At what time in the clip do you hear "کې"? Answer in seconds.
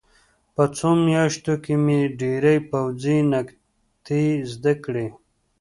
1.63-1.73